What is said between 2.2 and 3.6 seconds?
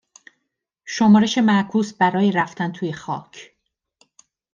رفتن توی خاک